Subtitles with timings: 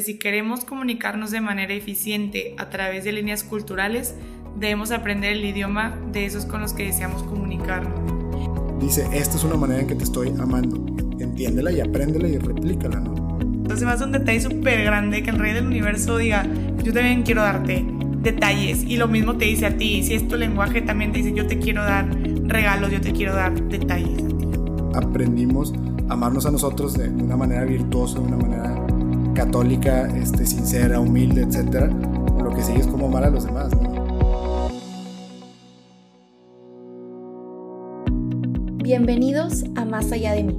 [0.00, 4.14] Si queremos comunicarnos de manera eficiente a través de líneas culturales,
[4.58, 7.92] debemos aprender el idioma de esos con los que deseamos comunicarnos.
[8.80, 10.82] Dice, esta es una manera en que te estoy amando.
[11.20, 13.38] Entiéndela y apréndela y replícala, ¿no?
[13.42, 16.46] Entonces hace un detalle súper grande que el rey del universo diga,
[16.82, 17.84] yo también quiero darte
[18.22, 18.84] detalles.
[18.84, 21.46] Y lo mismo te dice a ti, si es tu lenguaje, también te dice, yo
[21.46, 22.08] te quiero dar
[22.44, 24.48] regalos, yo te quiero dar detalles a ti.
[24.94, 25.74] Aprendimos
[26.08, 28.81] a amarnos a nosotros de una manera virtuosa, de una manera
[29.34, 31.90] católica, este, sincera, humilde, etc.
[32.42, 33.72] Lo que sigue es como amar a los demás.
[38.82, 40.58] Bienvenidos a Más allá de mí,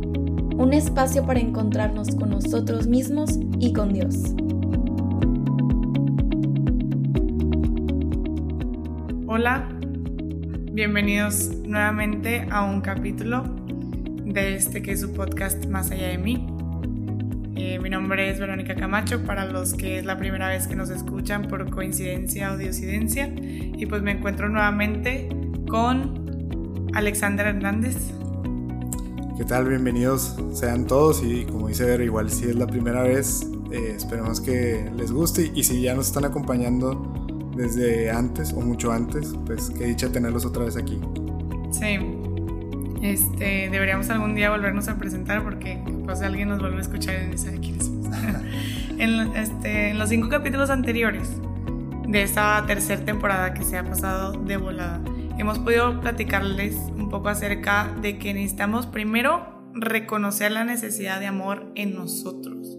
[0.58, 4.34] un espacio para encontrarnos con nosotros mismos y con Dios.
[9.28, 9.67] Hola,
[10.72, 13.44] bienvenidos nuevamente a un capítulo
[14.26, 16.53] de este que es su podcast Más allá de mí.
[17.66, 20.90] Eh, mi nombre es Verónica Camacho, para los que es la primera vez que nos
[20.90, 23.33] escuchan por coincidencia o diosidencia.
[23.38, 25.30] Y pues me encuentro nuevamente
[25.70, 27.95] con Alexander Hernández.
[29.38, 29.70] ¿Qué tal?
[29.70, 34.42] Bienvenidos sean todos y como dice Vero, igual si es la primera vez, eh, esperemos
[34.42, 37.16] que les guste y si ya nos están acompañando
[37.55, 41.00] desde antes o mucho antes, pues qué dicha tenerlos otra vez aquí.
[41.72, 41.98] Sí,
[43.04, 47.38] este, deberíamos algún día volvernos a presentar porque pues alguien nos vuelve a escuchar y
[47.38, 47.88] sabe quiénes
[48.98, 51.30] en, este, en los cinco capítulos anteriores
[52.08, 55.02] de esta tercera temporada que se ha pasado de volada,
[55.38, 61.72] hemos podido platicarles un poco acerca de que necesitamos primero reconocer la necesidad de amor
[61.76, 62.78] en nosotros.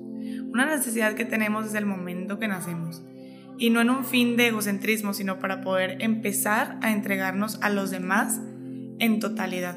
[0.53, 3.03] Una necesidad que tenemos desde el momento que nacemos.
[3.59, 7.91] Y no en un fin de egocentrismo, sino para poder empezar a entregarnos a los
[7.91, 8.41] demás
[9.01, 9.77] en totalidad.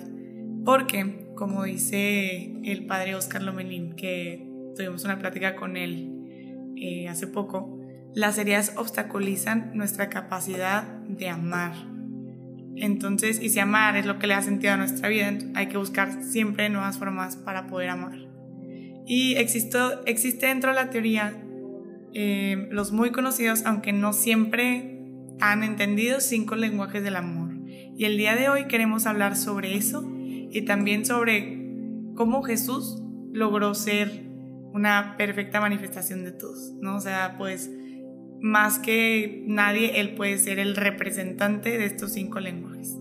[0.67, 7.25] Porque, como dice el padre Oscar Lomelín, que tuvimos una plática con él eh, hace
[7.25, 7.79] poco,
[8.13, 11.71] las heridas obstaculizan nuestra capacidad de amar.
[12.75, 15.77] Entonces, y si amar es lo que le ha sentido a nuestra vida, hay que
[15.77, 18.27] buscar siempre nuevas formas para poder amar.
[19.05, 21.33] Y existe, existe dentro de la teoría
[22.13, 24.99] eh, los muy conocidos, aunque no siempre
[25.39, 27.55] han entendido, cinco lenguajes del amor.
[27.97, 30.16] Y el día de hoy queremos hablar sobre eso
[30.51, 31.67] y también sobre
[32.15, 34.27] cómo Jesús logró ser
[34.73, 36.97] una perfecta manifestación de todos, ¿no?
[36.97, 37.71] O sea, pues
[38.39, 42.95] más que nadie, él puede ser el representante de estos cinco lenguajes.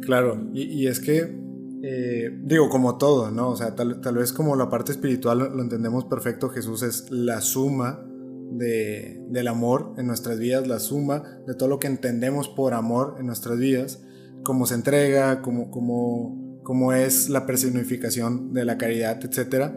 [0.00, 1.38] Claro, y, es que,
[1.84, 3.50] eh, digo, como todo, ¿no?
[3.50, 7.40] O sea, tal, tal, vez como la parte espiritual lo, entendemos perfecto, Jesús es la
[7.40, 8.04] suma
[8.50, 13.16] de, del amor en nuestras vidas, la suma de todo lo que entendemos por amor
[13.20, 14.02] en nuestras vidas
[14.44, 19.72] cómo se entrega, cómo, cómo, cómo es la personificación de la caridad, etc.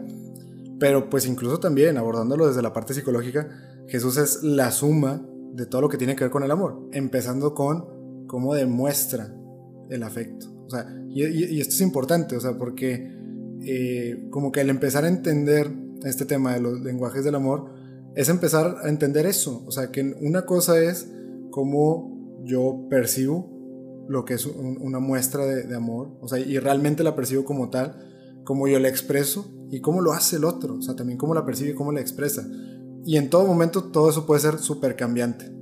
[0.78, 3.48] Pero pues incluso también abordándolo desde la parte psicológica,
[3.88, 7.54] Jesús es la suma de todo lo que tiene que ver con el amor, empezando
[7.54, 9.32] con cómo demuestra
[9.88, 10.46] el afecto.
[10.66, 13.12] O sea, y, esto es importante, o sea, porque
[13.62, 15.72] eh, como que al empezar a entender
[16.04, 17.72] este tema de los lenguajes del amor,
[18.14, 19.64] es empezar a entender eso.
[19.66, 21.08] O sea, que una cosa es
[21.50, 23.55] cómo yo percibo
[24.08, 27.96] lo que es una muestra de, amor, o sea, y realmente la percibo como tal,
[28.44, 31.44] como yo la expreso y cómo lo hace el otro, o sea, también cómo la
[31.44, 32.46] percibe y cómo la expresa.
[33.04, 35.52] Y en todo momento todo eso puede ser súper cambiante.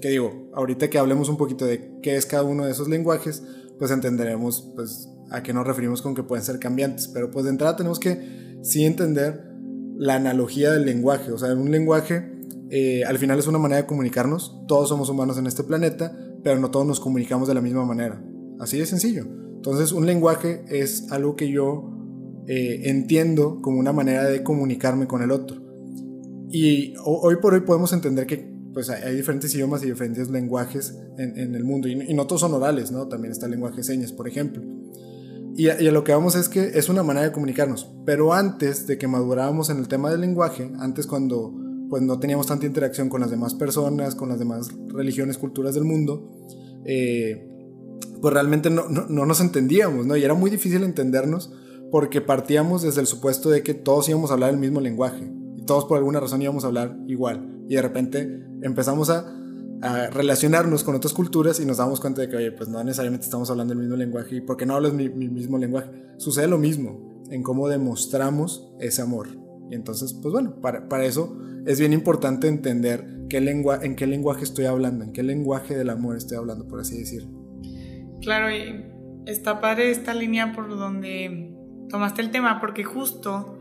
[0.00, 3.42] Que digo, ahorita que hablemos un poquito de qué es cada uno de esos lenguajes,
[3.78, 7.50] pues entenderemos pues a qué nos referimos con que pueden ser cambiantes, pero pues de
[7.50, 9.48] entrada tenemos que sí entender
[9.96, 12.32] la analogía del lenguaje, o sea, un lenguaje
[12.74, 16.58] eh, al final es una manera de comunicarnos, todos somos humanos en este planeta, pero
[16.58, 18.22] no todos nos comunicamos de la misma manera.
[18.58, 19.24] Así de sencillo.
[19.56, 21.92] Entonces, un lenguaje es algo que yo
[22.46, 25.62] eh, entiendo como una manera de comunicarme con el otro.
[26.50, 31.54] Y hoy por hoy podemos entender que pues, hay diferentes idiomas y diferentes lenguajes en,
[31.54, 31.88] el mundo.
[31.88, 33.08] Y, no todos son orales, ¿no?
[33.08, 34.62] También está el lenguaje de señas, por ejemplo.
[35.54, 37.92] Y y a, lo que vamos es que es una manera de comunicarnos.
[38.04, 41.54] Pero antes de que madurábamos en el tema del lenguaje, antes cuando
[41.92, 45.84] pues no teníamos tanta interacción con las demás personas, con las demás religiones, culturas del
[45.84, 46.26] mundo,
[46.86, 47.46] eh,
[48.22, 50.16] pues realmente no, no, nos entendíamos, ¿no?
[50.16, 51.52] Y era muy difícil entendernos
[51.90, 55.66] porque partíamos desde el supuesto de que todos íbamos a hablar el mismo lenguaje y
[55.66, 57.62] todos por alguna razón íbamos a hablar igual.
[57.68, 59.30] Y de repente empezamos a,
[59.82, 63.26] a relacionarnos con otras culturas y nos damos cuenta de que, oye, pues no necesariamente
[63.26, 65.90] estamos hablando el mismo lenguaje y porque no hablas mi, mi mismo lenguaje.
[66.16, 69.41] Sucede lo mismo en cómo demostramos ese amor.
[69.72, 71.34] Y entonces, pues bueno, para, eso
[71.64, 75.88] es bien importante entender qué lengua, en qué lenguaje estoy hablando, en qué lenguaje del
[75.88, 77.30] amor estoy hablando, por así decirlo.
[78.20, 78.84] Claro, y
[79.24, 81.54] está padre esta línea por donde
[81.88, 83.58] tomaste el tema, porque justo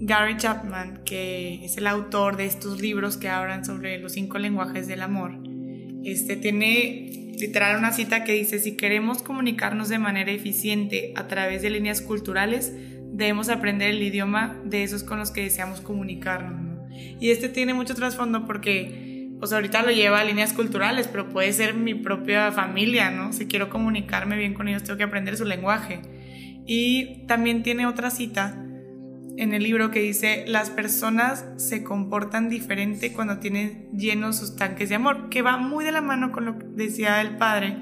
[0.00, 4.88] Gary Chapman, que es el autor de estos libros que hablan sobre los cinco lenguajes
[4.88, 5.32] del amor,
[6.04, 11.60] este, tiene literal una cita que dice, si queremos comunicarnos de manera eficiente a través
[11.60, 12.72] de líneas culturales,
[13.14, 16.74] debemos aprender el idioma de esos con los que deseamos comunicarnos.
[17.20, 21.52] Y este tiene mucho trasfondo porque, pues ahorita lo lleva a líneas culturales, pero puede
[21.52, 23.32] ser mi propia familia, ¿no?
[23.32, 26.00] Si quiero comunicarme bien con ellos, tengo que aprender su lenguaje.
[26.66, 28.60] Y también tiene otra cita
[29.36, 34.88] en el libro que dice, las personas se comportan diferente cuando tienen llenos sus tanques
[34.88, 37.76] de amor, que va muy de la mano con lo que decía el padre,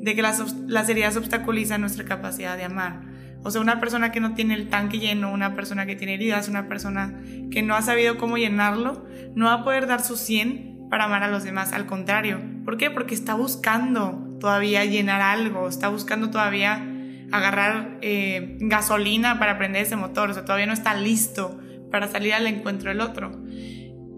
[0.00, 3.17] de que las, las heridas obstaculizan nuestra capacidad de amar.
[3.42, 6.48] O sea, una persona que no tiene el tanque lleno, una persona que tiene heridas,
[6.48, 7.20] una persona
[7.50, 11.22] que no ha sabido cómo llenarlo, no va a poder dar su 100 para amar
[11.22, 11.72] a los demás.
[11.72, 12.40] Al contrario.
[12.64, 12.90] ¿Por qué?
[12.90, 16.94] Porque está buscando todavía llenar algo, está buscando todavía
[17.30, 21.60] agarrar eh, gasolina para prender ese motor, o sea, todavía no está listo
[21.90, 23.30] para salir al encuentro del otro.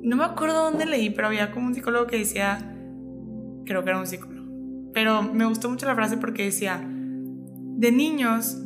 [0.03, 2.75] No me acuerdo dónde leí, pero había como un psicólogo que decía,
[3.67, 4.49] creo que era un psicólogo,
[4.95, 8.59] pero me gustó mucho la frase porque decía, de niños,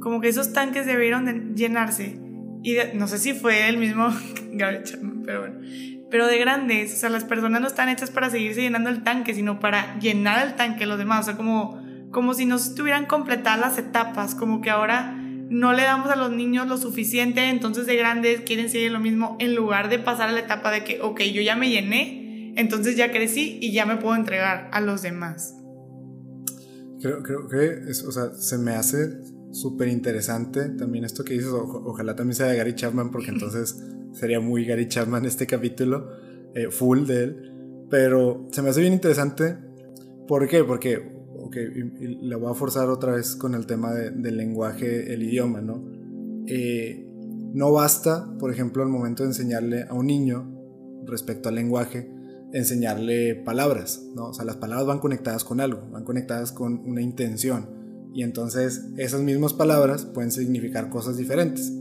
[0.00, 2.18] como que esos tanques debieron de llenarse,
[2.62, 4.08] y no sé si fue el mismo
[5.24, 5.60] pero bueno,
[6.10, 9.34] pero de grandes, o sea, las personas no están hechas para seguirse llenando el tanque,
[9.34, 11.80] sino para llenar el tanque los demás, o sea, como
[12.10, 16.30] como si no estuvieran completadas las etapas, como que ahora no le damos a los
[16.30, 20.32] niños lo suficiente, entonces de grandes quieren seguir lo mismo, en lugar de pasar a
[20.32, 23.96] la etapa de que, ok, yo ya me llené, entonces ya crecí y ya me
[23.96, 25.54] puedo entregar a los demás.
[27.00, 29.08] Creo, creo que, o sea, se me hace
[29.52, 33.82] súper interesante también esto que dices, ojalá también sea de Gary Chapman, porque entonces
[34.12, 36.08] sería muy Gary Chapman este capítulo,
[36.54, 39.56] eh, full de él, pero se me hace bien interesante,
[40.26, 40.64] ¿por qué?
[40.64, 45.22] Porque ok, y, la voy a forzar otra vez con el tema del lenguaje, el
[45.22, 45.84] idioma, ¿no?
[46.46, 47.06] Eh,
[47.52, 50.48] no basta, por ejemplo, al momento de enseñarle a un niño
[51.06, 52.10] respecto al lenguaje,
[52.52, 54.28] enseñarle palabras, ¿no?
[54.28, 57.79] O sea, las palabras van conectadas con algo, van conectadas con una intención.
[58.12, 61.72] Y entonces esas mismas palabras pueden significar cosas diferentes.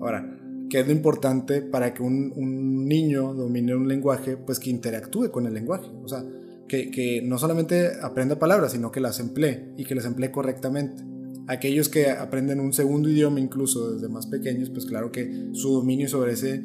[0.00, 0.38] Ahora,
[0.68, 4.36] ¿qué es lo importante para que un, un niño domine un lenguaje?
[4.36, 5.88] Pues que interactúe con el lenguaje.
[6.02, 6.24] O sea,
[6.68, 11.02] que, no solamente aprenda palabras, sino que las emplee y que las emplee correctamente.
[11.46, 16.08] Aquellos que aprenden un segundo idioma incluso desde más pequeños, pues claro que su dominio
[16.08, 16.62] sobre ese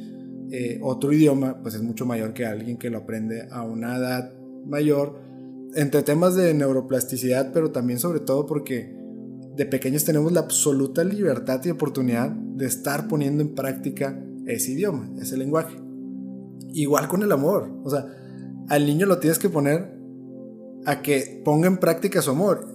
[0.52, 4.34] eh, otro idioma pues es mucho mayor que alguien que lo aprende a una edad
[4.66, 5.22] mayor,
[5.76, 8.94] entre temas de neuroplasticidad, pero también sobre todo porque
[9.56, 15.10] de pequeños tenemos la absoluta libertad y oportunidad de estar poniendo en práctica ese idioma,
[15.22, 15.78] ese lenguaje.
[16.74, 18.06] Igual con el amor, o sea,
[18.70, 19.94] al niño lo tienes que poner
[20.86, 22.68] a que ponga en práctica su amor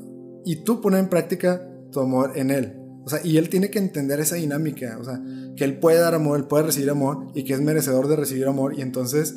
[0.45, 2.75] y tú pones en práctica tu amor en él.
[3.05, 5.21] O sea, y él tiene que entender esa dinámica, o sea,
[5.57, 8.47] que él puede dar amor, él puede recibir amor y que es merecedor de recibir
[8.47, 9.35] amor y entonces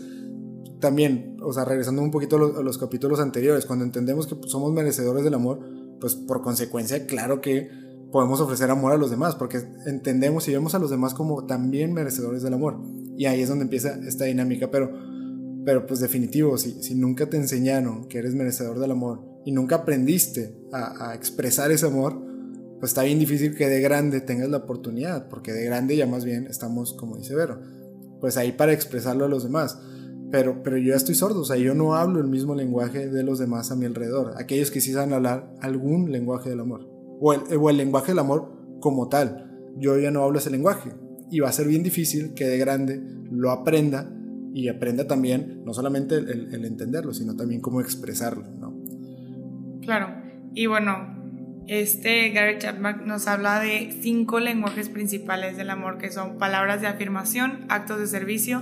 [0.79, 5.23] también, o sea, regresando un poquito a los capítulos anteriores, cuando entendemos que somos merecedores
[5.23, 5.59] del amor,
[6.01, 7.69] pues por consecuencia, claro que
[8.11, 11.93] podemos ofrecer amor a los demás, porque entendemos y vemos a los demás como también
[11.93, 12.81] merecedores del amor.
[13.15, 14.91] Y ahí es donde empieza esta dinámica, pero
[15.63, 19.77] pero pues definitivo, si, si nunca te enseñaron que eres merecedor del amor y nunca
[19.77, 22.19] aprendiste a, expresar ese amor,
[22.79, 26.25] pues está bien difícil que de grande tengas la oportunidad, porque de grande ya más
[26.25, 27.61] bien estamos, como dice Vero,
[28.19, 29.77] pues ahí para expresarlo a los demás.
[30.31, 33.23] Pero, pero yo ya estoy sordo, o sea, yo no hablo el mismo lenguaje de
[33.23, 36.87] los demás a mi alrededor, aquellos que sí saben hablar algún lenguaje del amor,
[37.19, 39.47] o el, o el lenguaje del amor como tal.
[39.77, 40.91] Yo ya no hablo ese lenguaje
[41.29, 44.09] y va a ser bien difícil que de grande lo aprenda
[44.53, 48.73] y aprenda también no solamente el, entenderlo, sino también cómo expresarlo, ¿no?
[49.81, 50.13] Claro,
[50.53, 56.37] y bueno, este Gary Chapman nos habla de cinco lenguajes principales del amor, que son
[56.37, 58.61] palabras de afirmación, actos de servicio,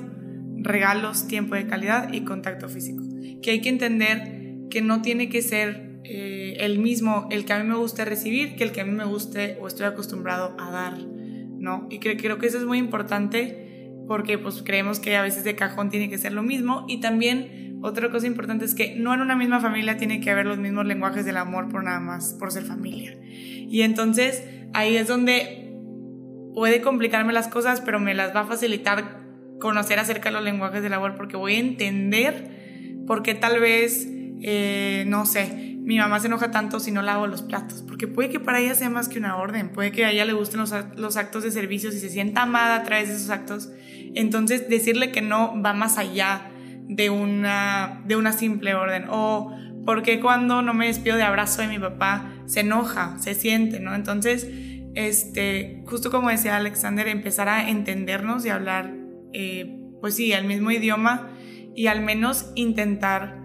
[0.61, 3.03] regalos, tiempo de calidad y contacto físico.
[3.41, 7.59] Que hay que entender que no tiene que ser eh, el mismo el que a
[7.59, 10.71] mí me guste recibir que el que a mí me guste o estoy acostumbrado a
[10.71, 11.87] dar, ¿no?
[11.89, 15.89] Y creo que eso es muy importante porque pues creemos que a veces de cajón
[15.89, 19.35] tiene que ser lo mismo y también otra cosa importante es que no en una
[19.35, 22.63] misma familia tiene que haber los mismos lenguajes del amor por nada más, por ser
[22.63, 23.17] familia.
[23.23, 25.69] Y entonces ahí es donde
[26.53, 29.18] puede complicarme las cosas, pero me las va a facilitar
[29.59, 34.07] conocer acerca de los lenguajes del amor porque voy a entender por qué tal vez,
[34.41, 38.29] eh, no sé, mi mamá se enoja tanto si no lavo los platos, porque puede
[38.29, 41.17] que para ella sea más que una orden, puede que a ella le gusten los,
[41.17, 43.71] actos de servicio, si se sienta amada a través de esos actos,
[44.13, 46.51] entonces decirle que no va más allá
[46.83, 51.67] de una, de una simple orden, o porque cuando no me despido de abrazo de
[51.67, 53.95] mi papá se enoja, se siente, ¿no?
[53.95, 54.47] Entonces
[54.95, 58.93] este, justo como decía Alexander, empezar a entendernos y hablar,
[59.33, 61.29] eh, pues sí, el mismo idioma
[61.75, 63.39] y al menos intentar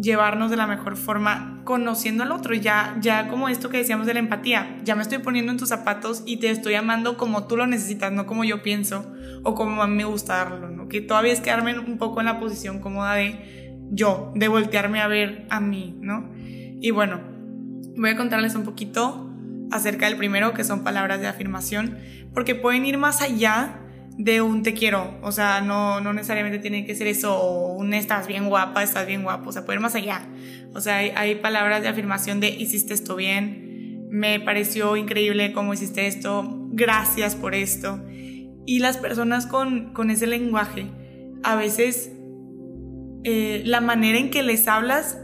[0.00, 4.14] llevarnos de la mejor forma conociendo al otro, ya, ya como esto que decíamos de
[4.14, 7.56] la empatía, ya me estoy poniendo en tus zapatos y te estoy amando como tú
[7.56, 9.12] lo necesitas, no como yo pienso
[9.42, 10.88] o como a mí me gusta darlo, ¿no?
[10.88, 15.08] que todavía es quedarme un poco en la posición cómoda de yo, de voltearme a
[15.08, 16.32] ver a mí, ¿no?
[16.34, 17.20] Y bueno,
[17.96, 19.32] voy a contarles un poquito
[19.70, 21.98] acerca del primero, que son palabras de afirmación,
[22.34, 23.80] porque pueden ir más allá
[24.18, 27.92] de un te quiero, o sea, no, no necesariamente tiene que ser eso, o un
[27.92, 30.26] estás bien guapa, estás bien guapo, o sea, puede ir más allá.
[30.74, 35.74] O sea, hay, hay palabras de afirmación de hiciste esto bien, me pareció increíble cómo
[35.74, 38.02] hiciste esto, gracias por esto.
[38.64, 40.86] Y las personas con, con ese lenguaje,
[41.42, 42.10] a veces
[43.24, 45.18] eh, la manera en que les hablas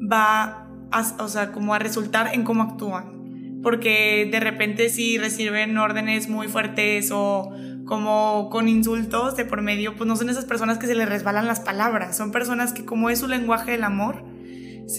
[0.00, 3.60] va a, o sea, como a resultar en cómo actúan.
[3.62, 7.50] Porque de repente si reciben órdenes muy fuertes o
[7.86, 11.46] como con insultos de por medio, pues no son esas personas que se les resbalan
[11.46, 14.24] las palabras, son personas que como es su lenguaje del amor,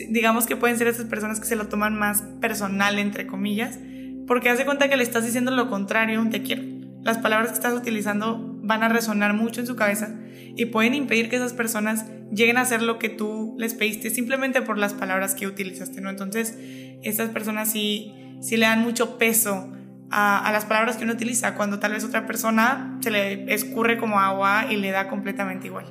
[0.10, 3.77] digamos que pueden ser esas personas que se lo toman más personal, entre comillas,
[4.25, 6.63] porque hace cuenta que le estás diciendo lo contrario, un te quiero.
[7.03, 10.15] Las palabras que estás utilizando van a resonar mucho en su cabeza
[10.56, 14.62] y pueden impedir que esas personas lleguen a hacer lo que tú les pediste simplemente
[14.62, 16.10] por las palabras que utilizaste, ¿no?
[16.10, 16.58] Entonces,
[17.03, 19.72] esas personas sí, sí le dan mucho peso
[20.09, 24.19] a, las palabras que uno utiliza, cuando tal vez otra persona se le escurre como
[24.19, 25.85] agua y le da completamente igual.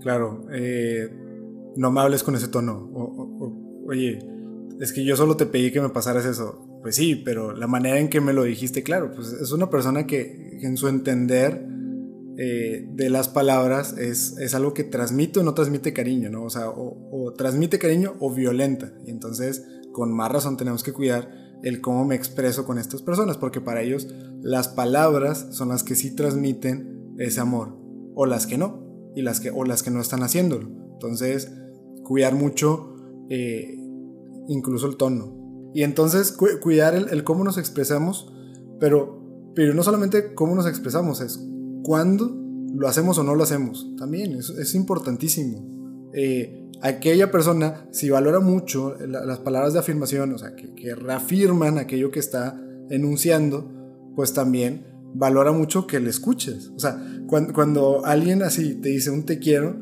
[0.00, 1.08] Claro, eh,
[1.76, 2.90] no me hables con ese tono.
[3.86, 4.18] oye,
[4.80, 6.64] es que yo solo te pedí que me pasaras eso.
[6.82, 10.06] Pues sí, pero la manera en que me lo dijiste, claro, pues es una persona
[10.06, 11.66] que, en su entender
[12.36, 16.44] eh, de las palabras es, es, algo que transmite o no transmite cariño, ¿no?
[16.44, 18.92] O sea, o, o transmite cariño o violenta.
[19.04, 23.36] Y entonces, con más razón tenemos que cuidar el cómo me expreso con estas personas,
[23.36, 24.08] porque para ellos
[24.42, 27.76] las palabras son las que sí transmiten ese amor,
[28.14, 30.68] o las que no, y las que, o las que no están haciéndolo.
[30.92, 31.50] Entonces,
[32.04, 32.94] cuidar mucho
[33.28, 33.76] eh,
[34.48, 35.70] incluso el tono.
[35.74, 38.32] Y entonces, cuidar el, cómo nos expresamos,
[38.80, 41.38] pero, pero no solamente cómo nos expresamos, es
[41.82, 42.34] cuándo
[42.74, 43.94] lo hacemos o no lo hacemos.
[43.98, 46.10] También es, importantísimo.
[46.14, 52.10] Eh, aquella persona, si valora mucho las palabras de afirmación, o sea, que, reafirman aquello
[52.10, 53.70] que está enunciando,
[54.14, 56.70] pues también valora mucho que le escuches.
[56.76, 59.76] O sea, cuando, alguien así te dice un te quiero,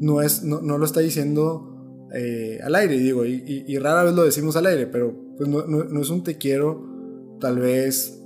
[0.00, 4.56] no, es, no, lo está diciendo eh, al aire, digo, y, rara vez lo decimos
[4.56, 8.20] al aire, pero pues no, no, es un te quiero tal vez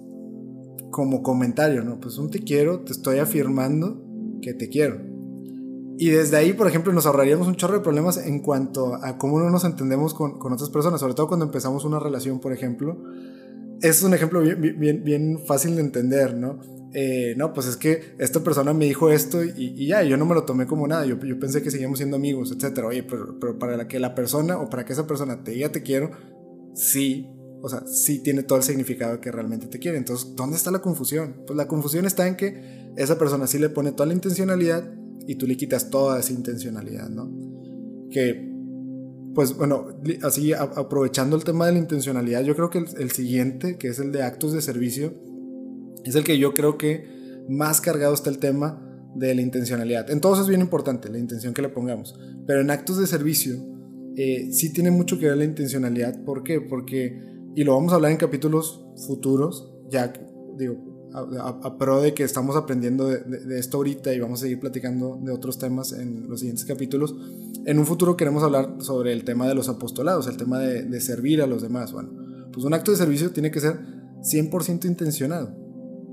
[0.91, 2.01] como comentario, ¿no?
[2.01, 4.03] Pues un te quiero, te estoy afirmando
[4.41, 5.12] que te quiero.
[6.03, 9.39] Y desde ahí, por ejemplo, nos ahorraríamos un chorro de problemas en cuanto a cómo
[9.39, 13.01] no nos entendemos con, con otras personas, sobre todo cuando empezamos una relación, por ejemplo.
[13.81, 16.59] Es un ejemplo bien, bien, bien fácil de entender, ¿no?
[16.93, 20.27] Eh, no, pues es que esta persona me dijo esto y, y, ya, yo no
[20.27, 22.81] me lo tomé como nada, yo, yo pensé que seguíamos siendo amigos, etc.
[22.85, 25.85] Oye, pero, pero, para que la persona o para que esa persona te diga te
[25.85, 26.11] quiero,
[26.75, 27.31] sí,
[27.61, 29.99] o sea, sí tiene todo el significado que realmente te quiere.
[29.99, 31.45] Entonces, ¿dónde está la confusión?
[31.47, 35.37] Pues la confusión está en que esa persona sí le pone toda la intencionalidad y
[35.37, 37.31] tú le quitas toda esa intencionalidad, ¿no?
[38.11, 38.51] Que,
[39.35, 39.87] pues bueno,
[40.23, 44.13] así aprovechando el tema de la intencionalidad, yo creo que el, siguiente, que es el
[44.13, 45.15] de actos de servicio,
[46.05, 47.07] es el que yo creo que
[47.49, 50.11] más cargado está el tema de la intencionalidad.
[50.11, 53.57] En todos es bien importante la intención que le pongamos, pero en actos de servicio
[54.17, 56.23] eh, sí tiene mucho que ver la intencionalidad.
[56.25, 56.61] ¿Por qué?
[56.61, 57.19] Porque,
[57.55, 60.13] y lo vamos a hablar en capítulos futuros, ya
[60.59, 65.19] digo, a, pro de que estamos aprendiendo de, esto ahorita y vamos a seguir platicando
[65.23, 67.15] de otros temas en los siguientes capítulos.
[67.67, 71.43] En un futuro queremos hablar sobre el tema de los apostolados, el tema de, servir
[71.43, 71.93] a los demás.
[71.93, 72.11] Bueno,
[72.53, 73.81] pues un acto de servicio tiene que ser
[74.21, 75.55] 100% intencionado,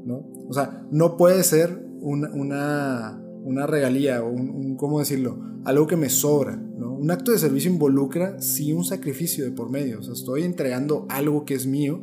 [0.06, 0.28] ¿no?
[0.48, 3.22] O sea, no puede ser una,
[3.68, 5.40] regalía o un, ¿cómo decirlo?
[5.66, 6.94] Algo que me sobra, ¿no?
[6.94, 11.06] Un acto de servicio involucra sí un sacrificio de por medio, o sea, estoy entregando
[11.10, 12.02] algo que es mío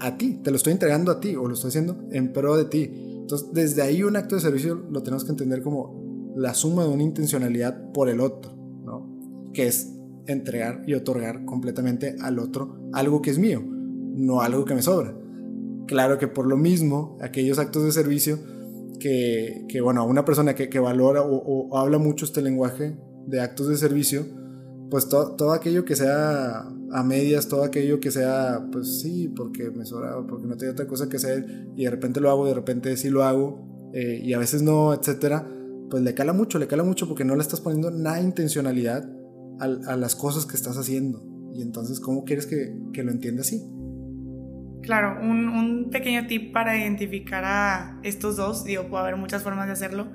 [0.00, 2.64] a ti, te lo estoy entregando a ti o lo estoy haciendo en pro de
[2.64, 2.90] ti.
[2.94, 6.88] Entonces, desde ahí un acto de servicio lo tenemos que entender como la suma de
[6.88, 8.52] una intencionalidad por el otro,
[8.84, 9.50] ¿no?
[9.52, 9.92] Que es
[10.26, 15.14] entregar y otorgar completamente al otro algo que es mío, no algo que me sobra.
[15.86, 18.38] Claro que por lo mismo, aquellos actos de servicio
[18.98, 23.40] que, que bueno, una persona que, que valora o, o habla mucho este lenguaje de
[23.40, 24.24] actos de servicio,
[24.90, 29.86] pues todo aquello que sea a medias, todo aquello que sea, pues sí, porque me
[29.86, 32.96] sobra, porque no tengo otra cosa que hacer y de repente lo hago, de repente
[32.96, 35.48] sí lo hago eh, y a veces no, etcétera,
[35.88, 39.08] pues le cala mucho, le cala mucho porque no le estás poniendo nada intencionalidad
[39.60, 41.22] a, las cosas que estás haciendo.
[41.52, 43.62] Y entonces, ¿cómo quieres que, que lo entienda así?
[44.82, 49.66] Claro, un, un, pequeño tip para identificar a estos dos, digo, puede haber muchas formas
[49.66, 50.08] de hacerlo,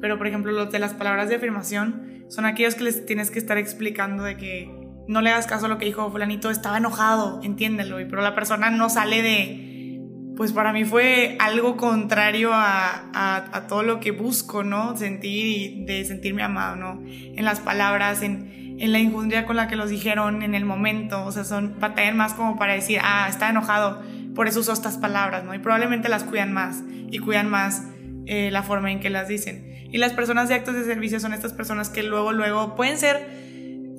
[0.00, 3.38] pero por ejemplo los de las palabras de afirmación son aquellos que les tienes que
[3.38, 4.70] estar explicando de que
[5.08, 8.70] no le hagas caso a lo que dijo fulanito, estaba enojado, entiéndelo, pero la persona
[8.70, 10.00] no sale de,
[10.36, 14.96] pues para mí fue algo contrario a, a, todo lo que busco, ¿no?
[14.96, 17.02] Sentir y de sentirme amado, ¿no?
[17.04, 21.24] En las palabras, en, en la injundia con la que los dijeron en el momento,
[21.24, 24.00] o sea, son, batallan más como para decir, ah, está enojado,
[24.34, 25.54] por eso usó estas palabras, ¿no?
[25.54, 27.84] Y probablemente las cuidan más y cuidan más
[28.26, 29.69] eh, la forma en que las dicen.
[29.92, 33.40] Y las personas de actos de servicio son estas personas que luego, luego pueden ser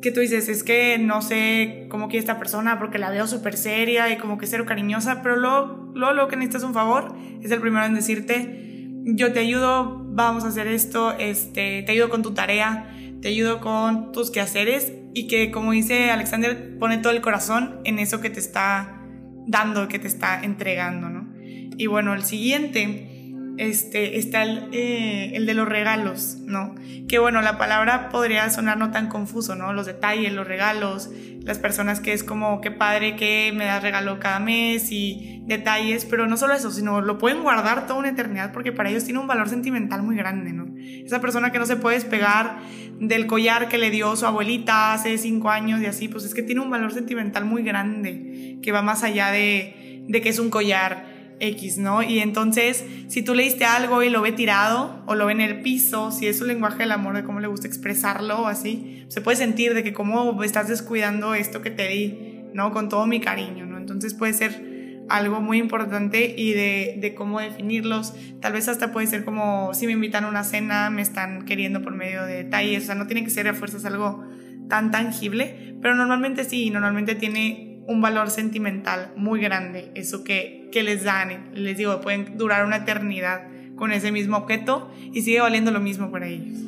[0.01, 3.55] que tú dices, es que no sé cómo quiere esta persona porque la veo súper
[3.55, 7.51] seria y como que cero cariñosa, pero luego, luego lo que necesitas un favor es
[7.51, 12.23] el primero en decirte, yo te ayudo, vamos a hacer esto, este, te ayudo con
[12.23, 17.21] tu tarea, te ayudo con tus quehaceres y que como dice Alexander, pone todo el
[17.21, 19.01] corazón en eso que te está
[19.47, 21.31] dando, que te está entregando, ¿no?
[21.77, 23.10] Y bueno, el siguiente
[23.57, 26.75] este, está el, eh, el, de los regalos, ¿no?
[27.07, 29.73] Que bueno, la palabra podría sonar no tan confuso, ¿no?
[29.73, 31.09] Los detalles, los regalos,
[31.43, 36.05] las personas que es como, qué padre que me das regalo cada mes y detalles,
[36.05, 39.19] pero no solo eso, sino lo pueden guardar toda una eternidad porque para ellos tiene
[39.19, 40.73] un valor sentimental muy grande, ¿no?
[40.77, 42.59] Esa persona que no se puede despegar
[42.99, 46.43] del collar que le dio su abuelita hace cinco años y así, pues es que
[46.43, 51.10] tiene un valor sentimental muy grande, que va más allá de que es un collar
[51.41, 52.03] X, ¿no?
[52.03, 55.61] Y entonces, si tú leíste algo y lo ve tirado o lo ve en el
[55.61, 59.21] piso, si es su lenguaje del amor, de cómo le gusta expresarlo o así, se
[59.21, 62.71] puede sentir de que cómo estás descuidando esto que te di, ¿no?
[62.71, 63.77] Con todo mi cariño, ¿no?
[63.77, 68.13] Entonces puede ser algo muy importante y de, de cómo definirlos.
[68.39, 71.81] Tal vez hasta puede ser como si me invitan a una cena, me están queriendo
[71.81, 74.23] por medio de detalles, o sea, no tiene que ser a fuerzas algo
[74.69, 80.83] tan tangible, pero normalmente sí, normalmente tiene un valor sentimental muy grande, eso que, que
[80.83, 85.71] les dan, les digo, pueden durar una eternidad con ese mismo objeto y sigue valiendo
[85.71, 86.59] lo mismo para ellos.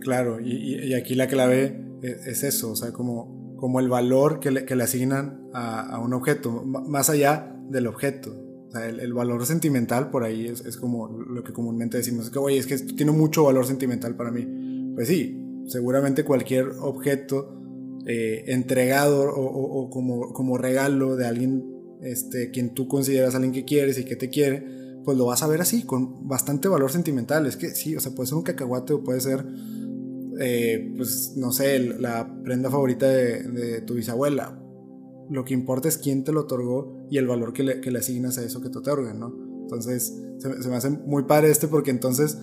[0.00, 4.64] Claro, y, aquí la clave es, eso, o sea, como, como el valor que le,
[4.64, 8.34] que le asignan a, un objeto, más allá del objeto.
[8.68, 12.30] O sea, el, valor sentimental por ahí es, es, como lo que comúnmente decimos, es
[12.30, 14.46] que, oye, es que tiene mucho valor sentimental para mí.
[14.94, 17.57] Pues sí, seguramente cualquier objeto
[18.10, 21.62] eh, entregado o, como, como, regalo de alguien
[22.00, 24.64] este, quien tú consideras alguien que quieres y que te quiere,
[25.04, 27.44] pues lo vas a ver así, con bastante valor sentimental.
[27.44, 29.44] Es que sí, o sea, puede ser un cacahuate o puede ser,
[30.40, 34.58] eh, pues, no sé, la prenda favorita de, tu bisabuela.
[35.28, 37.98] Lo que importa es quién te lo otorgó y el valor que le, que le
[37.98, 39.34] asignas a eso que te otorgan, ¿no?
[39.64, 42.38] Entonces, se, se, me hace muy padre este porque entonces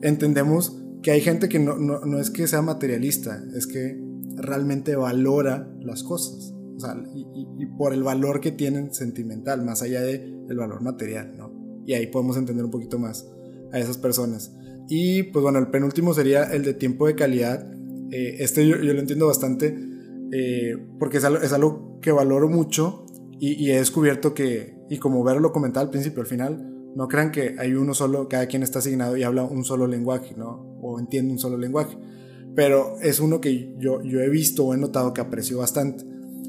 [0.00, 4.96] entendemos que hay gente que no, no, no es que sea materialista, es que realmente
[4.96, 6.54] valora las cosas.
[6.76, 11.36] O sea, y, por el valor que tienen sentimental, más allá del el valor material,
[11.36, 11.52] ¿no?
[11.86, 13.30] Y ahí podemos entender un poquito más
[13.72, 14.54] a esas personas.
[14.88, 17.70] Y pues bueno, el penúltimo sería el de tiempo de calidad.
[18.10, 19.76] Eh, este yo, lo entiendo bastante
[20.32, 23.06] eh, porque es algo, que valoro mucho
[23.38, 27.08] y, y, he descubierto que, y como Vero lo comentaba al principio, al final, no
[27.08, 30.78] crean que hay uno solo, cada quien está asignado y habla un solo lenguaje, ¿no?
[30.82, 31.96] O entiende un solo lenguaje
[32.54, 36.04] pero es uno que yo, yo he visto o he notado que aprecio bastante.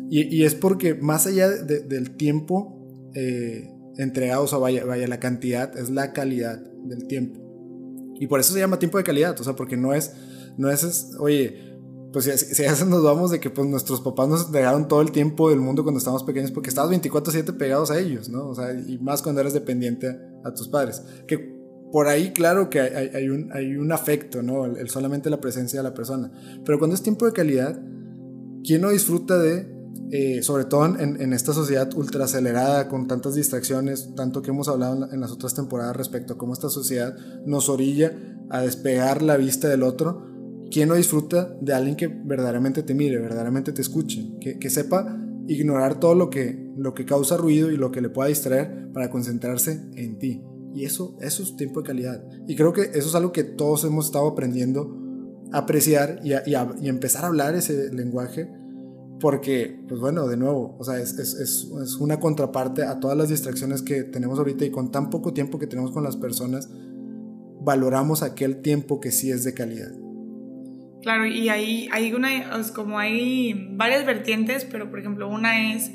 [0.09, 5.77] Y, es porque más allá del tiempo eh, entregado, o sea, vaya, vaya, la cantidad,
[5.77, 7.39] es la calidad del tiempo.
[8.19, 10.11] Y por eso se llama tiempo de calidad, o sea, porque no es,
[10.57, 11.71] no es, oye,
[12.11, 15.13] pues si, si ya nos vamos de que pues nuestros papás nos entregaron todo el
[15.13, 18.49] tiempo del mundo cuando estábamos pequeños porque estabas 24/7 pegados a ellos, ¿no?
[18.49, 21.01] O sea, y más cuando eres dependiente a tus padres.
[21.25, 21.61] Que
[21.91, 24.73] por ahí claro que hay, un, afecto, ¿no?
[24.88, 26.32] Solamente la presencia de la persona.
[26.65, 27.80] Pero cuando es tiempo de calidad,
[28.63, 29.67] ¿quién no disfruta de,
[30.12, 35.10] eh, sobre todo en, esta sociedad ultra acelerada, con tantas distracciones, tanto que hemos hablado
[35.12, 38.17] en, las otras temporadas respecto a cómo esta sociedad nos orilla
[38.49, 40.27] a despegar la vista del otro?
[40.71, 45.17] ¿Quién no disfruta de alguien que verdaderamente te mire, verdaderamente te escuche, que, que sepa
[45.47, 49.10] ignorar todo lo que, lo que causa ruido y lo que le pueda distraer para
[49.10, 50.41] concentrarse en ti?
[50.73, 52.23] Y eso, eso es tiempo de calidad.
[52.47, 54.97] Y creo que eso es algo que todos hemos estado aprendiendo
[55.51, 58.49] a apreciar y, y, empezar a hablar ese lenguaje.
[59.19, 63.29] Porque, pues bueno, de nuevo, o sea, es, es, es, una contraparte a todas las
[63.29, 66.69] distracciones que tenemos ahorita y con tan poco tiempo que tenemos con las personas,
[67.62, 69.91] valoramos aquel tiempo que sí es de calidad.
[71.01, 72.29] Claro, y ahí hay una,
[72.73, 75.91] como hay varias vertientes, pero por ejemplo, una es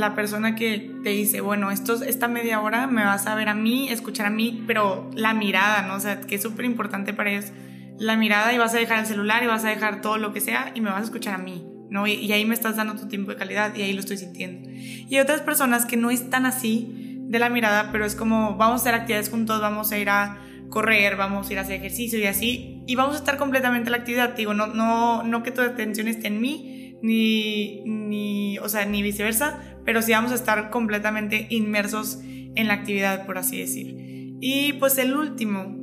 [0.00, 3.54] la persona que te dice, bueno, esto, esta media hora me vas a ver a
[3.54, 5.94] mí, escuchar a mí, pero la mirada, ¿no?
[5.94, 7.52] O sea, que es súper importante para ellos.
[7.98, 10.40] La mirada y vas a dejar el celular y vas a dejar todo lo que
[10.40, 12.06] sea y me vas a escuchar a mí, ¿no?
[12.06, 14.68] Y, ahí me estás dando tu tiempo de calidad y ahí lo estoy sintiendo.
[14.72, 18.82] Y otras personas que no están así de la mirada, pero es como vamos a
[18.82, 20.38] hacer actividades juntos, vamos a ir a
[20.70, 23.92] correr, vamos a ir a hacer ejercicio y así, y vamos a estar completamente en
[23.92, 28.68] la actividad, digo, no, no, no que tu atención esté en mí, ni, ni, o
[28.68, 33.58] sea, ni viceversa, pero sí vamos a estar completamente inmersos en la actividad, por así
[33.58, 33.94] decir.
[34.40, 35.76] Y pues el último,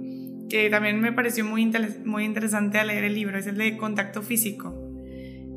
[0.49, 4.75] que también me pareció muy, interesante al leer el libro, es el de contacto físico,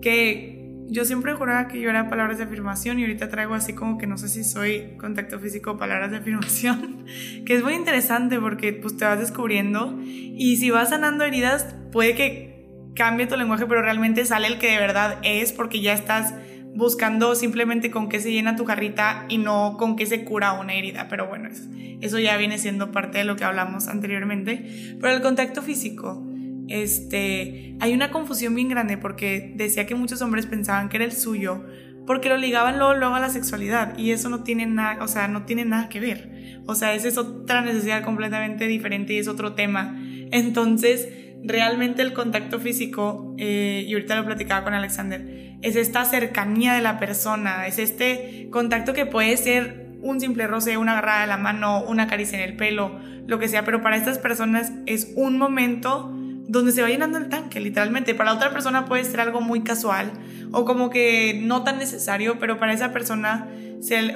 [0.03, 3.97] que yo siempre juraba que yo era palabras de afirmación y ahorita traigo así como
[3.97, 7.05] que no sé si soy contacto físico o palabras de afirmación,
[7.47, 12.15] que es muy interesante porque pues te vas descubriendo y si vas sanando heridas puede
[12.15, 12.51] que
[12.95, 16.35] cambie tu lenguaje, pero realmente sale el que de verdad es porque ya estás
[16.75, 20.75] buscando simplemente con qué se llena tu jarrita y no con qué se cura una
[20.75, 21.65] herida, pero bueno, eso,
[22.01, 26.27] eso ya viene siendo parte de lo que hablamos anteriormente, pero el contacto físico
[26.71, 31.13] este, hay una confusión bien grande porque decía que muchos hombres pensaban que era el
[31.13, 31.65] suyo
[32.07, 35.29] porque lo ligaban luego, luego a la sexualidad y eso no tiene nada, o sea,
[35.29, 36.61] no tiene nada que ver.
[36.67, 39.97] O sea, esa es otra necesidad completamente diferente y es otro tema.
[40.33, 41.09] Entonces,
[41.45, 46.81] realmente el contacto físico, eh, y ahorita lo platicaba con Alexander, es esta cercanía de
[46.81, 51.37] la persona, es este contacto que puede ser un simple roce, una agarrada de la
[51.37, 55.39] mano, una caricia en el pelo, lo que sea, pero para estas personas es un
[55.39, 56.13] momento
[56.51, 58.15] donde se va llenando el tanque, literalmente.
[58.15, 60.11] Para otra persona puede ser algo muy casual
[60.51, 63.49] o como que no tan necesario, pero para esa persona,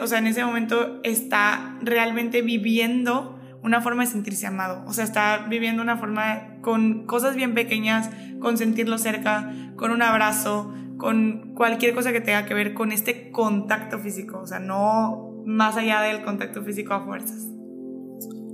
[0.00, 3.33] o sea, en ese momento está realmente viviendo
[3.64, 4.84] una forma de sentirse amado.
[4.86, 10.02] O sea, está viviendo una forma con cosas bien pequeñas, con sentirlo cerca, con un
[10.02, 14.38] abrazo, con cualquier cosa que tenga que ver con este contacto físico.
[14.40, 17.48] O sea, no más allá del contacto físico a fuerzas.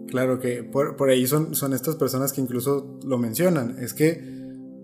[0.06, 3.78] Claro que por, ahí son, son estas personas que incluso lo mencionan.
[3.80, 4.22] Es que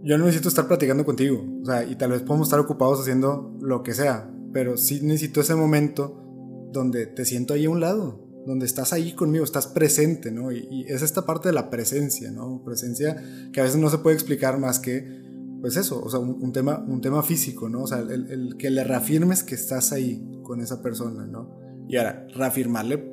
[0.02, 1.44] yo no necesito estar platicando contigo.
[1.62, 4.28] O sea, y tal vez podemos estar ocupados haciendo lo que sea.
[4.52, 6.20] Pero sí necesito ese momento
[6.72, 8.25] donde te siento ahí a un lado.
[8.46, 10.52] Donde estás ahí conmigo, estás presente, ¿no?
[10.52, 12.62] Y, es esta parte de la presencia, ¿no?
[12.64, 15.06] Presencia que a veces no se puede explicar más que,
[15.60, 17.82] pues eso, o sea, un, tema, un tema físico, ¿no?
[17.82, 21.58] O sea, el, el que le reafirmes que estás ahí con esa persona, ¿no?
[21.88, 23.12] Y ahora, reafirmarle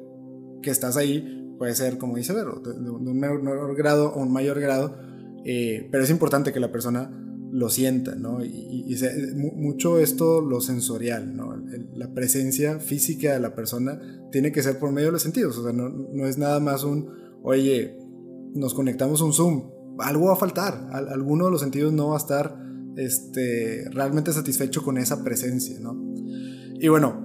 [0.62, 4.60] que estás ahí puede ser, como dice Vero, de, un menor grado o un mayor
[4.60, 4.98] grado,
[5.46, 7.12] eh, pero es importante que la persona
[7.54, 8.44] lo sienta, ¿no?
[8.44, 8.98] Y,
[9.36, 11.56] mucho esto lo sensorial, ¿no?
[11.94, 15.64] la presencia física de la persona tiene que ser por medio de los sentidos, o
[15.64, 17.10] sea, no, no es nada más un,
[17.44, 18.00] oye,
[18.56, 22.18] nos conectamos un Zoom, algo va a faltar, alguno de los sentidos no va a
[22.18, 22.58] estar
[22.98, 25.96] este, realmente satisfecho con esa presencia, ¿no?
[26.80, 27.24] Y bueno,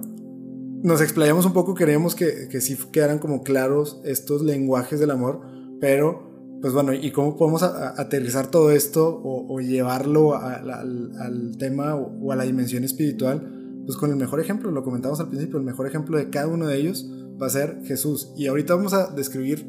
[0.83, 5.41] nos explayamos un poco, queríamos que, que sí quedaran como claros estos lenguajes del amor,
[5.81, 6.28] pero
[6.61, 12.43] pues bueno, ¿y cómo podemos aterrizar todo esto o, llevarlo al, tema o, a la
[12.43, 13.81] dimensión espiritual?
[13.85, 16.67] Pues con el mejor ejemplo, lo comentamos al principio, el mejor ejemplo de cada uno
[16.67, 17.09] de ellos
[17.41, 18.33] va a ser Jesús.
[18.37, 19.65] Y ahorita vamos a describir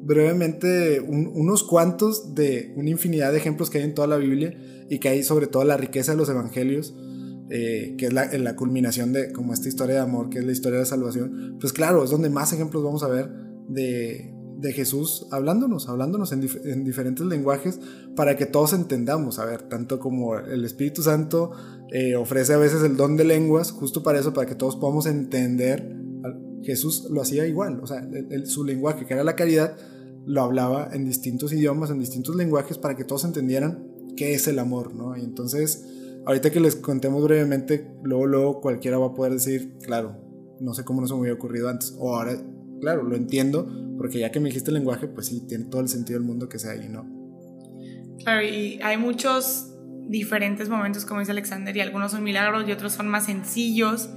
[0.00, 4.56] brevemente unos cuantos de una infinidad de ejemplos que hay en toda la Biblia
[4.88, 6.94] y que hay sobre todo la riqueza de los evangelios
[7.50, 10.80] eh, que es la, culminación de como esta historia de amor, que es la historia
[10.80, 13.30] de salvación, pues claro, es donde más ejemplos vamos a ver
[13.68, 17.80] de, de Jesús hablándonos, hablándonos en, en, diferentes lenguajes
[18.16, 21.52] para que todos entendamos, a ver, tanto como el Espíritu Santo
[21.92, 25.06] eh, ofrece a veces el don de lenguas, justo para eso, para que todos podamos
[25.06, 25.96] entender,
[26.62, 28.06] Jesús lo hacía igual, o sea,
[28.44, 29.76] su lenguaje, que era la caridad,
[30.26, 34.58] lo hablaba en distintos idiomas, en distintos lenguajes, para que todos entendieran qué es el
[34.58, 35.16] amor, ¿no?
[35.16, 35.86] Y entonces
[36.26, 40.16] ahorita que les contemos brevemente, luego, luego cualquiera va a poder decir, claro,
[40.60, 41.96] no sé cómo no se me había ocurrido antes.
[41.98, 42.36] O ahora,
[42.80, 43.66] claro, lo entiendo,
[43.98, 46.48] porque ya que me dijiste el lenguaje, pues sí, tiene todo el sentido del mundo
[46.48, 47.06] que sea ahí, ¿no?
[48.22, 49.74] Claro, y hay muchos
[50.08, 54.08] diferentes momentos, como dice Alexander, y algunos son milagros y otros son más sencillos.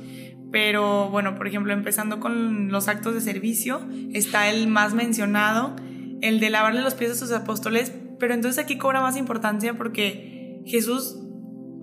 [0.51, 5.75] Pero bueno, por ejemplo, empezando con los actos de servicio, está el más mencionado,
[6.21, 10.61] el de lavarle los pies a sus apóstoles, pero entonces aquí cobra más importancia porque
[10.65, 11.20] Jesús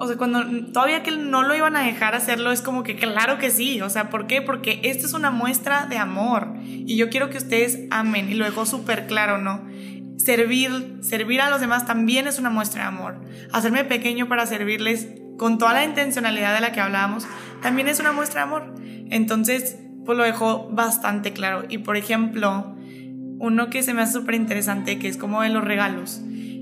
[0.01, 3.39] o sea, cuando todavía que no lo iban a dejar hacerlo, es como que claro
[3.39, 3.81] que sí.
[3.81, 4.41] O sea, ¿por qué?
[4.41, 6.55] Porque esta es una muestra de amor.
[6.63, 8.31] Y yo quiero que ustedes amen.
[8.31, 9.67] Y lo dejó súper claro, ¿no?
[10.17, 13.21] Servir, servir a los demás también es una muestra de amor.
[13.53, 17.27] Hacerme pequeño para servirles con toda la intencionalidad de la que hablábamos,
[17.63, 18.75] también es una muestra de amor.
[19.11, 21.65] Entonces, pues lo dejó bastante claro.
[21.69, 22.77] Y por ejemplo,
[23.39, 26.21] uno que se me hace súper interesante, que es como de los regalos,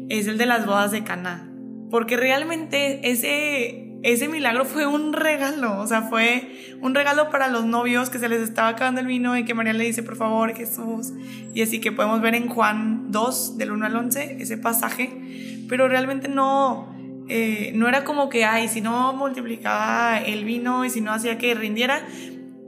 [0.08, 1.45] es el de las bodas de Cana
[1.90, 7.64] porque realmente ese, ese milagro fue un regalo, o sea, fue un regalo para los
[7.64, 10.54] novios que se les estaba acabando el vino y que María le dice, por favor,
[10.54, 11.12] Jesús.
[11.54, 15.88] Y así que podemos ver en Juan 2, del 1 al 11, ese pasaje, pero
[15.88, 16.94] realmente no,
[17.28, 21.38] eh, no era como que, ay, si no multiplicaba el vino y si no hacía
[21.38, 22.06] que rindiera,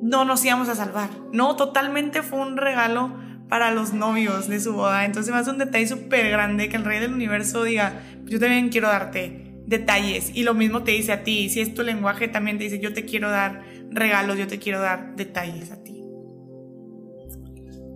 [0.01, 1.11] no nos íbamos a salvar.
[1.33, 3.13] No, totalmente fue un regalo
[3.49, 5.05] para los novios de su boda.
[5.05, 8.89] Entonces me un detalle súper grande que el rey del universo diga, yo también quiero
[8.89, 10.31] darte detalles.
[10.35, 12.93] Y lo mismo te dice a ti, si es tu lenguaje, también te dice, yo
[12.93, 16.05] te quiero dar regalos, yo te quiero dar detalles a ti.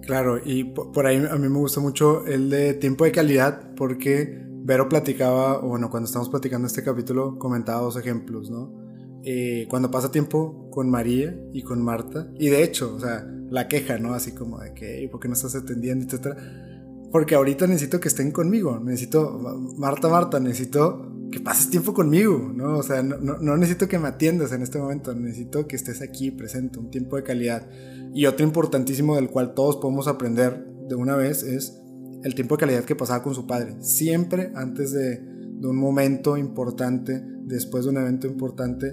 [0.06, 4.42] Claro, y por ahí a mí me gusta mucho el de tiempo de calidad porque
[4.64, 8.81] Vero platicaba, bueno, cuando estamos platicando este capítulo, comentaba dos ejemplos, ¿no?
[9.24, 13.68] Eh, cuando pasa tiempo con María y con Marta, y de hecho, o sea, la
[13.68, 14.14] queja, ¿no?
[14.14, 16.04] Así como de que, ¿por qué no estás atendiendo?
[16.04, 16.36] Etcétera.
[17.12, 19.38] Porque ahorita necesito que estén conmigo, necesito,
[19.76, 22.78] Marta, Marta, necesito que pases tiempo conmigo, ¿no?
[22.78, 26.30] O sea, no, no, necesito que me atiendas en este momento, necesito que estés aquí
[26.30, 27.68] presente, un tiempo de calidad.
[28.14, 31.78] Y otro importantísimo del cual todos podemos aprender de una vez es
[32.24, 33.76] el tiempo de calidad que pasaba con su padre.
[33.80, 38.92] Siempre antes de, de un momento importante, después de un evento importante,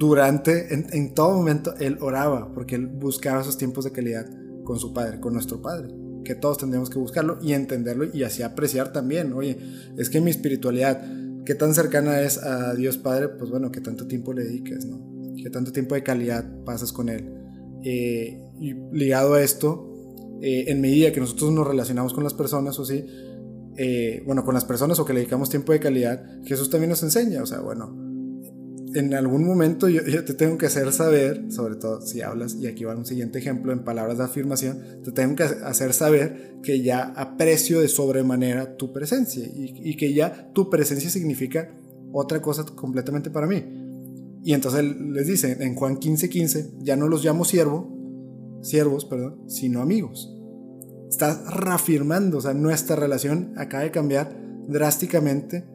[0.00, 4.26] durante, en, todo momento, él oraba, porque él buscaba esos tiempos de calidad
[4.64, 5.88] con su padre, con nuestro padre.
[6.24, 9.34] Que todos tendríamos que buscarlo y entenderlo y así apreciar también.
[9.34, 9.58] Oye,
[9.98, 11.02] es que mi espiritualidad,
[11.44, 13.28] ¿qué tan cercana es a Dios Padre?
[13.28, 15.34] Pues bueno, ¿qué tanto tiempo le dedicas, no?
[15.36, 17.34] ¿Qué tanto tiempo de calidad pasas con Él?
[17.84, 19.90] Eh, y ligado a esto,
[20.40, 23.04] eh, en medida que nosotros nos relacionamos con las personas o sí,
[23.76, 27.02] eh, bueno, con las personas o que le dedicamos tiempo de calidad, Jesús también nos
[27.02, 28.10] enseña, o sea, bueno,
[28.94, 32.84] en algún momento yo, te tengo que hacer saber, sobre todo si hablas, y aquí
[32.84, 37.12] va un siguiente ejemplo en palabras de afirmación, te tengo que hacer saber que ya
[37.16, 41.70] aprecio de sobremanera tu presencia y, que ya tu presencia significa
[42.12, 43.64] otra cosa completamente para mí.
[44.42, 49.48] Y entonces les dice en Juan 15:15, 15, ya no los llamo siervo, siervos, perdón,
[49.48, 50.34] sino amigos.
[51.10, 54.34] Está reafirmando, o sea, nuestra relación acaba de cambiar
[54.68, 55.66] drásticamente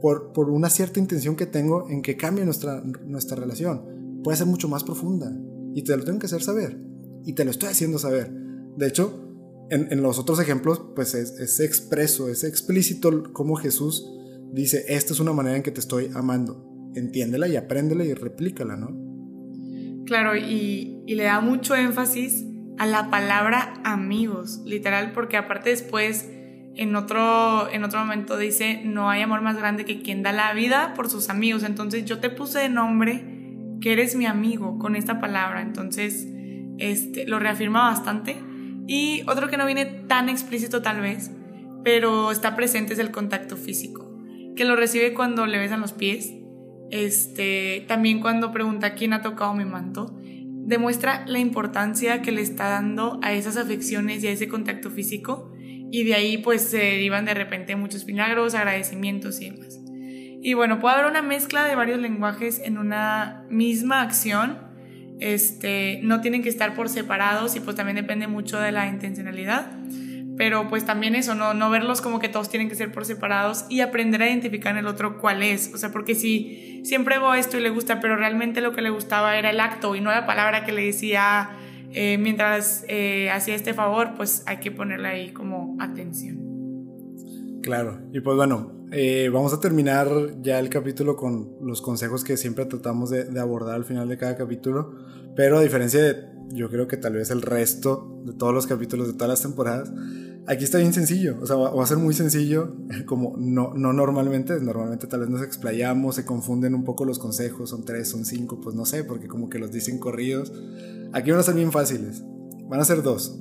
[0.00, 4.20] por, por una cierta intención que tengo en que cambie nuestra, nuestra relación.
[4.22, 5.34] Puede ser mucho más profunda
[5.74, 6.78] y te lo tengo que hacer saber
[7.24, 8.30] y te lo estoy haciendo saber.
[8.76, 9.34] De hecho,
[9.70, 14.06] en, en los otros ejemplos, pues es, es, expreso, es explícito como Jesús
[14.52, 16.64] dice, esta es una manera en que te estoy amando.
[16.94, 19.08] Entiéndela y apréndela y replícala, ¿no?
[20.08, 22.44] Claro, y, le da mucho énfasis
[22.78, 26.30] a la palabra amigos, literal, porque aparte después
[26.74, 30.52] en otro, en otro momento dice, no hay amor más grande que quien da la
[30.54, 31.64] vida por sus amigos.
[31.64, 33.24] Entonces yo te puse de nombre
[33.80, 35.60] que eres mi amigo con esta palabra.
[35.60, 36.28] Entonces
[36.78, 38.36] este, lo reafirma bastante.
[38.86, 41.30] Y otro que no viene tan explícito tal vez,
[41.84, 44.10] pero está presente es el contacto físico,
[44.56, 46.32] que lo recibe cuando le besan los pies,
[46.90, 50.17] este, también cuando pregunta quién ha tocado mi manto,
[50.68, 55.50] demuestra la importancia que le está dando a esas afecciones y a ese contacto físico.
[55.90, 59.80] Y de ahí pues se derivan de repente muchos milagros, agradecimientos y demás.
[60.42, 64.58] Y bueno, puede haber una mezcla de varios lenguajes en una misma acción,
[65.20, 69.72] este, no tienen que estar por separados y pues también depende mucho de la intencionalidad
[70.38, 73.66] pero pues también eso, no, no verlos como que todos tienen que ser por separados
[73.68, 77.34] y aprender a identificar en el otro cuál es, o sea, porque si siempre hago
[77.34, 80.10] esto y le gusta, pero realmente lo que le gustaba era el acto y no
[80.10, 81.50] la palabra que le decía
[81.90, 86.38] eh, mientras eh, hacía este favor, pues hay que ponerle ahí como atención.
[87.60, 90.08] Claro, y pues bueno, eh, vamos a terminar
[90.40, 94.16] ya el capítulo con los consejos que siempre tratamos de, de abordar al final de
[94.16, 94.94] cada capítulo,
[95.34, 99.08] pero a diferencia de yo creo que tal vez el resto de todos los capítulos
[99.08, 99.92] de todas las temporadas,
[100.50, 102.74] Aquí está bien sencillo, o sea, va, a ser muy sencillo,
[103.06, 107.68] como no, no normalmente, normalmente tal vez nos explayamos, se confunden un poco los consejos,
[107.68, 110.50] son tres, son cinco, pues no sé, porque como que los dicen corridos.
[111.12, 112.24] Aquí van a ser bien fáciles,
[112.66, 113.38] van a ser dos.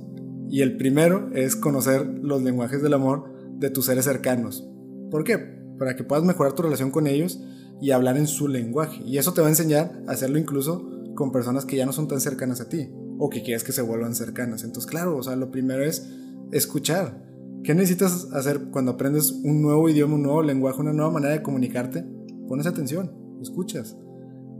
[0.50, 4.68] Y el primero es conocer los lenguajes del amor de tus seres cercanos.
[5.10, 5.38] ¿Por qué?
[5.80, 7.40] Para que puedas mejorar tu relación con ellos
[7.80, 9.02] y hablar en su lenguaje.
[9.06, 12.10] Y eso te va a enseñar a hacerlo incluso con personas que ya no son
[12.10, 14.64] tan cercanas a ti o que quieres que se vuelvan cercanas.
[14.64, 16.08] Entonces, claro, o sea, lo primero es
[16.52, 17.24] escuchar.
[17.64, 21.42] ¿Qué necesitas hacer cuando aprendes un nuevo idioma, un nuevo lenguaje, una nueva manera de
[21.42, 22.06] comunicarte?
[22.48, 23.98] Pones atención, escuchas.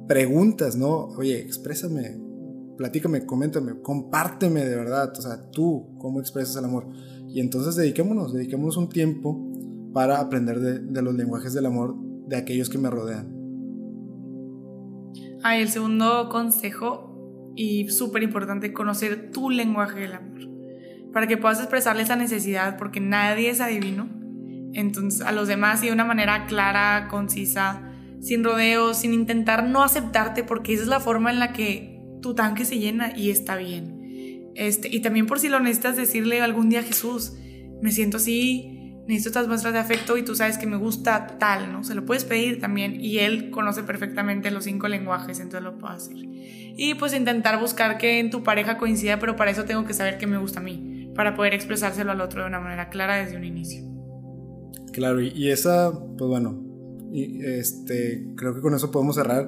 [0.08, 1.08] Preguntas, ¿no?
[1.18, 2.20] Oye, exprésame,
[2.78, 5.14] platícame, coméntame, compárteme de verdad.
[5.18, 6.88] O sea, tú, ¿cómo expresas el amor?
[7.30, 9.52] Y entonces dediquémonos, dediquémonos un tiempo
[9.94, 11.96] para aprender de, los lenguajes del amor
[12.28, 13.34] de aquellos que me rodean.
[15.44, 20.57] Ah, el segundo consejo, y súper importante, conocer tu lenguaje del amor
[21.14, 24.10] para que puedas expresarle esa necesidad, porque nadie es adivino.
[24.74, 27.82] Entonces, a los demás y de una manera clara, concisa,
[28.22, 32.36] sin rodeos, sin intentar no aceptarte, porque esa es la forma en la que tu
[32.36, 34.52] tanque se llena y está bien.
[34.56, 37.34] Este, y también por si lo necesitas decirle algún día a Jesús,
[37.82, 41.72] me siento así, necesito estas muestras de afecto y tú sabes que me gusta tal,
[41.72, 41.84] ¿no?
[41.84, 45.94] Se lo puedes pedir también y él conoce perfectamente los cinco lenguajes, entonces lo puedo
[45.94, 46.18] hacer.
[46.18, 50.18] Y pues intentar buscar que en tu pareja coincida, pero para eso tengo que saber
[50.18, 53.36] qué me gusta a mí, para poder expresárselo al otro de una manera clara desde
[53.36, 53.84] un inicio.
[54.94, 56.64] Claro, y, esa, pues bueno,
[57.12, 59.48] y este, creo que con eso podemos cerrar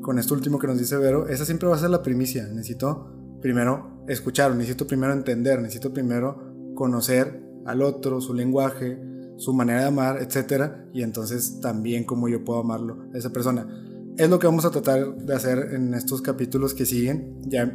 [0.00, 1.28] con esto último que nos dice Vero.
[1.28, 2.46] Esa siempre va a ser la primicia.
[2.46, 8.98] Necesito primero escuchar, necesito primero entender, necesito primero conocer al otro, su lenguaje,
[9.36, 10.72] su manera de amar, etc.
[10.92, 13.66] Y entonces también cómo yo puedo amarlo a esa persona.
[14.16, 17.40] Es lo que vamos a tratar de hacer en estos capítulos que siguen.
[17.42, 17.72] Ya,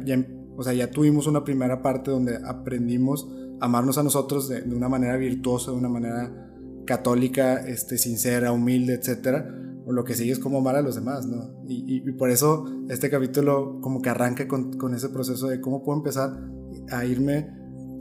[0.56, 3.28] o sea, ya tuvimos una primera parte donde aprendimos
[3.60, 6.50] a amarnos a nosotros de, una manera virtuosa, de una manera
[6.86, 9.44] católica, este, sincera, humilde, etc.
[9.86, 11.62] Lo que sigue es cómo amar a los demás, ¿no?
[11.68, 15.98] Y, por eso este capítulo como que arranca con, con, ese proceso de cómo puedo
[15.98, 16.38] empezar
[16.90, 17.50] a irme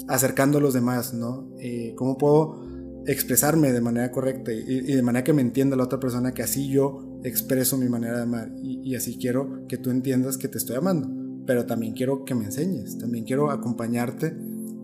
[0.08, 1.50] acercando a los demás, ¿no?
[1.60, 2.64] Eh, ¿Cómo puedo
[3.06, 6.70] expresarme de manera correcta y, de manera que me entienda la otra persona, que así
[6.70, 10.76] yo expreso mi manera de amar y, así quiero que tú entiendas que te estoy
[10.76, 11.10] amando,
[11.46, 14.36] pero también quiero que me enseñes, también quiero acompañarte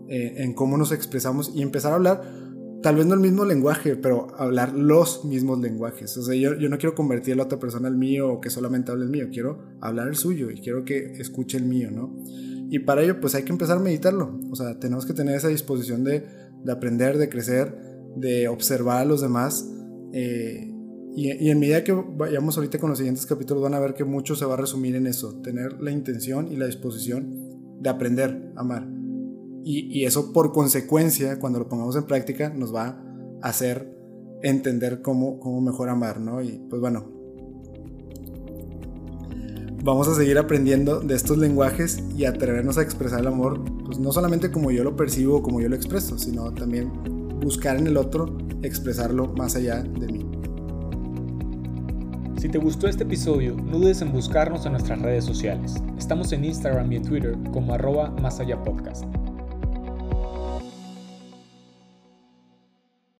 [0.08, 2.22] eh, en cómo nos expresamos y empezar a hablar,
[2.82, 6.16] tal vez no el mismo lenguaje, pero hablar los mismos lenguajes.
[6.16, 8.50] O sea, yo, yo no quiero convertir a la otra persona al mío o que
[8.50, 12.16] solamente hable el mío, quiero hablar el suyo y quiero que escuche el mío, ¿no?
[12.70, 14.38] Y para ello, pues hay que empezar a meditarlo.
[14.50, 16.24] O sea, tenemos que tener esa disposición de,
[16.62, 17.74] de aprender, de crecer,
[18.16, 19.68] de observar a los demás.
[20.12, 20.69] Eh,
[21.14, 24.04] y, y, en medida que vayamos ahorita con los siguientes capítulos, van a ver que
[24.04, 28.52] mucho se va a resumir en eso: tener la intención y la disposición de aprender
[28.56, 28.86] a amar.
[29.62, 33.02] Y, eso, por consecuencia, cuando lo pongamos en práctica, nos va
[33.42, 33.94] a hacer
[34.42, 36.42] entender cómo, cómo mejor amar, ¿no?
[36.42, 37.12] Y pues bueno,
[39.84, 44.12] vamos a seguir aprendiendo de estos lenguajes y atrevernos a expresar el amor, pues no
[44.12, 46.90] solamente como yo lo percibo o como yo lo expreso, sino también
[47.40, 50.29] buscar en el otro expresarlo más allá de mí.
[52.40, 55.74] Si te gustó este episodio, no dudes en buscarnos en nuestras redes sociales.
[55.98, 59.04] Estamos en Instagram y en Twitter como arroba más allá podcast.